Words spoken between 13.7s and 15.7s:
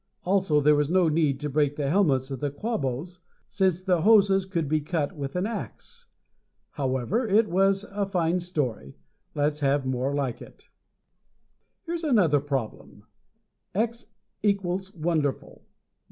X equals wonderful.